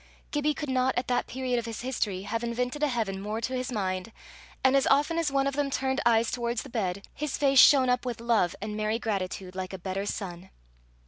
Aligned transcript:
Gibbie 0.31 0.55
could 0.55 0.67
not, 0.71 0.95
at 0.97 1.07
that 1.09 1.27
period 1.27 1.59
of 1.59 1.67
his 1.67 1.81
history, 1.81 2.23
have 2.23 2.43
invented 2.43 2.81
a 2.81 2.87
heaven 2.87 3.21
more 3.21 3.39
to 3.39 3.53
his 3.53 3.71
mind, 3.71 4.11
and 4.63 4.75
as 4.75 4.87
often 4.87 5.19
as 5.19 5.31
one 5.31 5.45
of 5.45 5.53
them 5.55 5.69
turned 5.69 6.01
eyes 6.07 6.31
towards 6.31 6.63
the 6.63 6.71
bed, 6.71 7.07
his 7.13 7.37
face 7.37 7.59
shone 7.59 7.87
up 7.87 8.03
with 8.03 8.19
love 8.19 8.55
and 8.63 8.75
merry 8.75 8.97
gratitude, 8.97 9.53
like 9.55 9.73
a 9.73 9.77
better 9.77 10.07
sun. 10.07 10.49